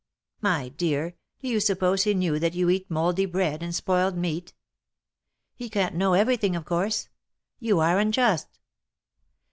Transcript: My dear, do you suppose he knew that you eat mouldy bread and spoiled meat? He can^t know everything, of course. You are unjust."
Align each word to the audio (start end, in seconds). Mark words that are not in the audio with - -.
My 0.41 0.69
dear, 0.69 1.13
do 1.43 1.47
you 1.47 1.59
suppose 1.59 2.05
he 2.05 2.15
knew 2.15 2.39
that 2.39 2.55
you 2.55 2.71
eat 2.71 2.89
mouldy 2.89 3.27
bread 3.27 3.61
and 3.61 3.75
spoiled 3.75 4.17
meat? 4.17 4.55
He 5.53 5.69
can^t 5.69 5.93
know 5.93 6.15
everything, 6.15 6.55
of 6.55 6.65
course. 6.65 7.09
You 7.59 7.79
are 7.81 7.99
unjust." 7.99 8.47